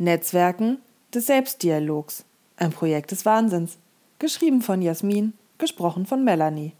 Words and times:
Netzwerken 0.00 0.78
des 1.12 1.26
Selbstdialogs. 1.26 2.24
Ein 2.56 2.70
Projekt 2.70 3.10
des 3.10 3.26
Wahnsinns. 3.26 3.78
Geschrieben 4.20 4.62
von 4.62 4.80
Jasmin, 4.80 5.32
gesprochen 5.58 6.06
von 6.06 6.22
Melanie. 6.22 6.72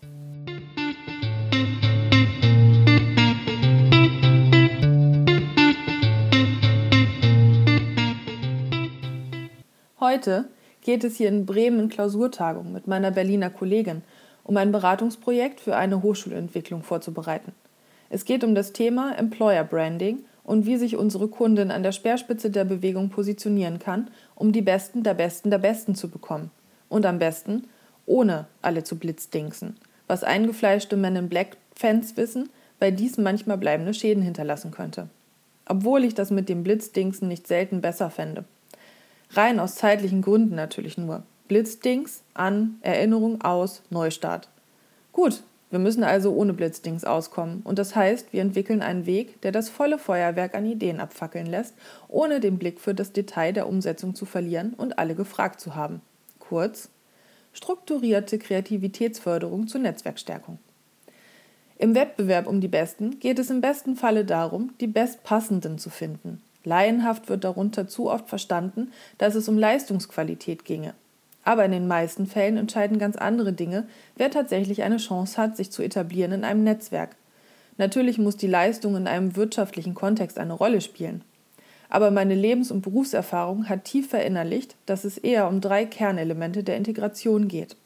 Heute 9.99 10.49
geht 10.83 11.03
es 11.03 11.17
hier 11.17 11.29
in 11.29 11.45
Bremen 11.45 11.81
in 11.81 11.89
Klausurtagung 11.89 12.73
mit 12.73 12.87
meiner 12.87 13.11
Berliner 13.11 13.51
Kollegin, 13.51 14.03
um 14.45 14.57
ein 14.57 14.71
Beratungsprojekt 14.71 15.59
für 15.59 15.75
eine 15.75 16.05
Hochschulentwicklung 16.05 16.85
vorzubereiten. 16.85 17.51
Es 18.11 18.25
geht 18.25 18.45
um 18.45 18.55
das 18.55 18.73
Thema 18.73 19.19
Employer 19.19 19.65
Branding 19.65 20.25
und 20.49 20.65
wie 20.65 20.79
sich 20.79 20.97
unsere 20.97 21.29
Kundin 21.29 21.71
an 21.71 21.83
der 21.83 21.93
Speerspitze 21.93 22.51
der 22.51 22.65
Bewegung 22.65 23.11
positionieren 23.11 23.79
kann, 23.79 24.09
um 24.35 24.51
die 24.51 24.63
Besten 24.63 25.03
der 25.03 25.13
Besten 25.13 25.51
der 25.51 25.59
Besten 25.59 25.95
zu 25.95 26.09
bekommen. 26.09 26.51
Und 26.89 27.05
am 27.05 27.19
besten, 27.19 27.65
ohne 28.07 28.47
alle 28.63 28.83
zu 28.83 28.99
blitzdingsen. 28.99 29.77
Was 30.07 30.25
eingefleischte 30.25 30.97
Men 30.97 31.17
in 31.17 31.29
Black-Fans 31.29 32.17
wissen, 32.17 32.49
weil 32.79 32.93
dies 32.93 33.19
manchmal 33.19 33.59
bleibende 33.59 33.93
Schäden 33.93 34.23
hinterlassen 34.23 34.71
könnte. 34.71 35.11
Obwohl 35.67 36.03
ich 36.03 36.15
das 36.15 36.31
mit 36.31 36.49
dem 36.49 36.65
Blitzdingsen 36.65 37.29
nicht 37.29 37.47
selten 37.47 37.83
besser 37.83 38.09
fände. 38.09 38.45
Rein 39.33 39.61
aus 39.61 39.75
zeitlichen 39.75 40.23
Gründen 40.23 40.55
natürlich 40.55 40.97
nur. 40.97 41.25
Blitzdings 41.49 42.23
an, 42.33 42.79
Erinnerung 42.81 43.43
aus, 43.43 43.83
Neustart. 43.91 44.49
Gut, 45.13 45.43
wir 45.71 45.79
müssen 45.79 46.03
also 46.03 46.33
ohne 46.33 46.55
Blitzdings 46.55 47.05
auskommen. 47.05 47.61
Und 47.63 47.79
das 47.79 47.95
heißt, 47.95 48.33
wir 48.33 48.41
entwickeln 48.41 48.81
einen 48.81 49.07
Weg, 49.07 49.41
der 49.43 49.53
das 49.53 49.69
volle 49.69 49.99
Feuerwerk 49.99 50.55
an 50.55 50.65
Ideen 50.65 51.01
abfackeln 51.01 51.47
lässt, 51.47 51.75
ohne 52.09 52.41
den 52.41 52.59
Blick 52.59 52.81
für 52.81 52.95
das 52.95 53.13
Detail 53.13 53.53
der 53.53 53.69
Umsetzung 53.69 54.15
zu 54.15 54.25
verlieren 54.25 54.75
und 54.75 54.99
alle 54.99 55.15
gefragt 55.15 55.61
zu 55.61 55.75
haben. 55.75 56.01
Kurz, 56.39 56.89
strukturierte 57.53 58.39
Kreativitätsförderung 58.39 59.67
zur 59.67 59.83
Netzwerkstärkung. 59.83 60.59
Im 61.77 61.95
Wettbewerb 61.95 62.47
um 62.47 62.61
die 62.61 62.69
Besten 62.69 63.21
geht 63.21 63.39
es 63.39 63.51
im 63.51 63.61
besten 63.61 63.95
Falle 63.95 64.25
darum, 64.25 64.73
die 64.81 64.87
Bestpassenden 64.87 65.79
zu 65.79 65.91
finden. 65.91 66.43
Laienhaft 66.65 67.29
wird 67.29 67.45
darunter 67.45 67.87
zu 67.87 68.11
oft 68.11 68.29
verstanden, 68.29 68.91
dass 69.17 69.35
es 69.35 69.49
um 69.49 69.57
Leistungsqualität 69.57 70.65
ginge. 70.65 70.95
Aber 71.49 71.65
in 71.65 71.73
den 71.73 71.89
meisten 71.89 72.27
Fällen 72.27 72.59
entscheiden 72.59 72.99
ganz 72.99 73.17
andere 73.17 73.55
Dinge, 73.55 73.87
wer 74.17 74.31
tatsächlich 74.31 74.83
eine 74.83 74.99
Chance 74.99 75.41
hat, 75.41 75.57
sich 75.57 75.71
zu 75.71 75.83
etablieren 75.83 76.33
in 76.33 76.45
einem 76.45 76.63
Netzwerk. 76.63 77.17
Natürlich 77.79 78.19
muss 78.19 78.37
die 78.37 78.47
Leistung 78.47 78.97
in 78.97 79.07
einem 79.07 79.35
wirtschaftlichen 79.35 79.95
Kontext 79.95 80.39
eine 80.39 80.53
Rolle 80.53 80.83
spielen. 80.83 81.23
Aber 81.89 82.11
meine 82.11 82.35
Lebens- 82.35 82.71
und 82.71 82.83
Berufserfahrung 82.83 83.67
hat 83.67 83.85
tief 83.85 84.11
verinnerlicht, 84.11 84.77
dass 84.85 85.05
es 85.05 85.17
eher 85.17 85.49
um 85.49 85.63
drei 85.63 85.87
Kernelemente 85.87 86.63
der 86.63 86.77
Integration 86.77 87.49
geht. 87.49 87.77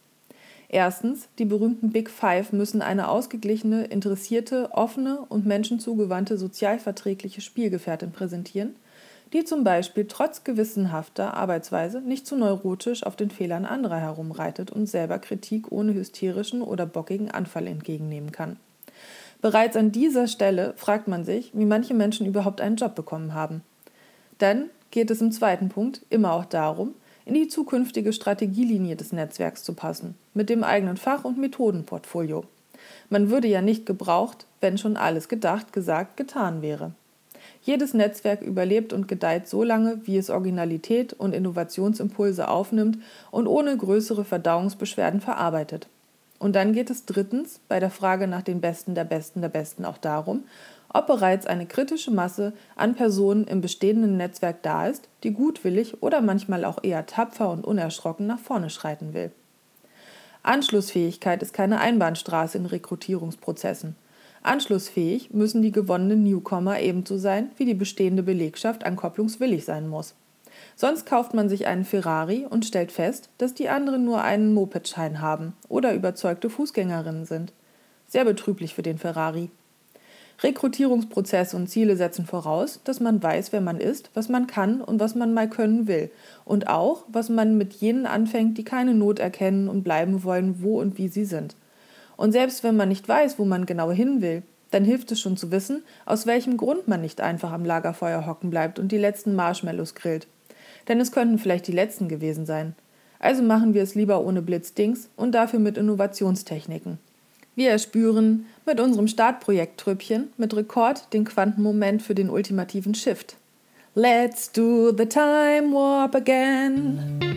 Erstens, 0.68 1.28
die 1.38 1.44
berühmten 1.44 1.92
Big 1.92 2.10
Five 2.10 2.52
müssen 2.52 2.82
eine 2.82 3.06
ausgeglichene, 3.06 3.84
interessierte, 3.84 4.70
offene 4.72 5.20
und 5.28 5.46
menschenzugewandte 5.46 6.36
sozialverträgliche 6.36 7.40
Spielgefährtin 7.40 8.10
präsentieren 8.10 8.74
die 9.32 9.44
zum 9.44 9.64
Beispiel 9.64 10.06
trotz 10.06 10.44
gewissenhafter 10.44 11.34
Arbeitsweise 11.34 12.00
nicht 12.00 12.26
zu 12.26 12.36
neurotisch 12.36 13.04
auf 13.04 13.16
den 13.16 13.30
Fehlern 13.30 13.64
anderer 13.64 13.98
herumreitet 13.98 14.70
und 14.70 14.86
selber 14.86 15.18
Kritik 15.18 15.72
ohne 15.72 15.94
hysterischen 15.94 16.60
oder 16.62 16.84
bockigen 16.86 17.30
Anfall 17.30 17.66
entgegennehmen 17.66 18.32
kann. 18.32 18.56
Bereits 19.40 19.76
an 19.76 19.90
dieser 19.90 20.28
Stelle 20.28 20.74
fragt 20.76 21.08
man 21.08 21.24
sich, 21.24 21.50
wie 21.54 21.64
manche 21.64 21.94
Menschen 21.94 22.26
überhaupt 22.26 22.60
einen 22.60 22.76
Job 22.76 22.94
bekommen 22.94 23.34
haben. 23.34 23.62
Dann 24.38 24.66
geht 24.90 25.10
es 25.10 25.20
im 25.20 25.32
zweiten 25.32 25.68
Punkt 25.68 26.02
immer 26.10 26.32
auch 26.32 26.44
darum, 26.44 26.94
in 27.24 27.34
die 27.34 27.48
zukünftige 27.48 28.12
Strategielinie 28.12 28.96
des 28.96 29.12
Netzwerks 29.12 29.64
zu 29.64 29.74
passen, 29.74 30.14
mit 30.34 30.48
dem 30.48 30.62
eigenen 30.62 30.96
Fach- 30.96 31.24
und 31.24 31.38
Methodenportfolio. 31.38 32.44
Man 33.10 33.30
würde 33.30 33.48
ja 33.48 33.62
nicht 33.62 33.86
gebraucht, 33.86 34.46
wenn 34.60 34.78
schon 34.78 34.96
alles 34.96 35.28
gedacht, 35.28 35.72
gesagt, 35.72 36.16
getan 36.16 36.62
wäre. 36.62 36.92
Jedes 37.62 37.94
Netzwerk 37.94 38.42
überlebt 38.42 38.92
und 38.92 39.06
gedeiht 39.06 39.48
so 39.48 39.62
lange, 39.62 40.00
wie 40.04 40.16
es 40.16 40.30
Originalität 40.30 41.12
und 41.12 41.32
Innovationsimpulse 41.32 42.48
aufnimmt 42.48 42.98
und 43.30 43.46
ohne 43.46 43.76
größere 43.76 44.24
Verdauungsbeschwerden 44.24 45.20
verarbeitet. 45.20 45.88
Und 46.40 46.56
dann 46.56 46.72
geht 46.72 46.90
es 46.90 47.06
drittens 47.06 47.60
bei 47.68 47.78
der 47.78 47.90
Frage 47.90 48.26
nach 48.26 48.42
den 48.42 48.60
Besten 48.60 48.96
der 48.96 49.04
Besten 49.04 49.42
der 49.42 49.48
Besten 49.48 49.84
auch 49.84 49.96
darum, 49.96 50.42
ob 50.92 51.06
bereits 51.06 51.46
eine 51.46 51.66
kritische 51.66 52.10
Masse 52.10 52.52
an 52.74 52.96
Personen 52.96 53.46
im 53.46 53.60
bestehenden 53.60 54.16
Netzwerk 54.16 54.60
da 54.62 54.88
ist, 54.88 55.08
die 55.22 55.30
gutwillig 55.30 56.02
oder 56.02 56.20
manchmal 56.20 56.64
auch 56.64 56.82
eher 56.82 57.06
tapfer 57.06 57.48
und 57.50 57.64
unerschrocken 57.64 58.26
nach 58.26 58.40
vorne 58.40 58.70
schreiten 58.70 59.14
will. 59.14 59.30
Anschlussfähigkeit 60.42 61.40
ist 61.42 61.54
keine 61.54 61.80
Einbahnstraße 61.80 62.58
in 62.58 62.66
Rekrutierungsprozessen. 62.66 63.94
Anschlussfähig 64.42 65.32
müssen 65.32 65.62
die 65.62 65.72
gewonnenen 65.72 66.24
Newcomer 66.24 66.80
ebenso 66.80 67.16
sein, 67.16 67.50
wie 67.56 67.64
die 67.64 67.74
bestehende 67.74 68.22
Belegschaft 68.22 68.84
ankopplungswillig 68.84 69.64
sein 69.64 69.88
muss. 69.88 70.14
Sonst 70.74 71.06
kauft 71.06 71.34
man 71.34 71.48
sich 71.48 71.66
einen 71.66 71.84
Ferrari 71.84 72.46
und 72.48 72.64
stellt 72.64 72.92
fest, 72.92 73.28
dass 73.38 73.54
die 73.54 73.68
anderen 73.68 74.04
nur 74.04 74.22
einen 74.22 74.52
Mopedschein 74.54 75.20
haben 75.20 75.54
oder 75.68 75.94
überzeugte 75.94 76.50
Fußgängerinnen 76.50 77.24
sind. 77.24 77.52
Sehr 78.08 78.24
betrüblich 78.24 78.74
für 78.74 78.82
den 78.82 78.98
Ferrari. 78.98 79.50
Rekrutierungsprozesse 80.42 81.56
und 81.56 81.68
Ziele 81.68 81.96
setzen 81.96 82.26
voraus, 82.26 82.80
dass 82.84 83.00
man 83.00 83.22
weiß, 83.22 83.52
wer 83.52 83.60
man 83.60 83.78
ist, 83.78 84.10
was 84.14 84.28
man 84.28 84.46
kann 84.46 84.80
und 84.80 84.98
was 84.98 85.14
man 85.14 85.34
mal 85.34 85.48
können 85.48 85.86
will. 85.86 86.10
Und 86.44 86.68
auch, 86.68 87.04
was 87.08 87.28
man 87.28 87.56
mit 87.56 87.74
jenen 87.74 88.06
anfängt, 88.06 88.58
die 88.58 88.64
keine 88.64 88.94
Not 88.94 89.20
erkennen 89.20 89.68
und 89.68 89.84
bleiben 89.84 90.24
wollen, 90.24 90.62
wo 90.62 90.80
und 90.80 90.98
wie 90.98 91.08
sie 91.08 91.24
sind. 91.24 91.54
Und 92.22 92.30
selbst 92.30 92.62
wenn 92.62 92.76
man 92.76 92.88
nicht 92.88 93.08
weiß, 93.08 93.40
wo 93.40 93.44
man 93.44 93.66
genau 93.66 93.90
hin 93.90 94.22
will, 94.22 94.44
dann 94.70 94.84
hilft 94.84 95.10
es 95.10 95.18
schon 95.18 95.36
zu 95.36 95.50
wissen, 95.50 95.82
aus 96.06 96.24
welchem 96.24 96.56
Grund 96.56 96.86
man 96.86 97.00
nicht 97.00 97.20
einfach 97.20 97.50
am 97.50 97.64
Lagerfeuer 97.64 98.26
hocken 98.26 98.48
bleibt 98.48 98.78
und 98.78 98.92
die 98.92 98.96
letzten 98.96 99.34
Marshmallows 99.34 99.96
grillt. 99.96 100.28
Denn 100.86 101.00
es 101.00 101.10
könnten 101.10 101.38
vielleicht 101.38 101.66
die 101.66 101.72
letzten 101.72 102.06
gewesen 102.06 102.46
sein. 102.46 102.76
Also 103.18 103.42
machen 103.42 103.74
wir 103.74 103.82
es 103.82 103.96
lieber 103.96 104.24
ohne 104.24 104.40
Blitzdings 104.40 105.08
und 105.16 105.32
dafür 105.32 105.58
mit 105.58 105.76
Innovationstechniken. 105.76 106.98
Wir 107.56 107.70
erspüren 107.70 108.46
mit 108.66 108.78
unserem 108.78 109.08
Startprojekt-Trüppchen 109.08 110.28
mit 110.36 110.54
Rekord 110.54 111.12
den 111.12 111.24
Quantenmoment 111.24 112.02
für 112.02 112.14
den 112.14 112.30
ultimativen 112.30 112.94
Shift. 112.94 113.34
Let's 113.96 114.52
do 114.52 114.96
the 114.96 115.06
time 115.06 115.72
warp 115.72 116.14
again. 116.14 117.31